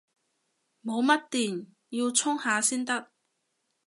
[0.83, 3.11] 冇乜電，要充下先得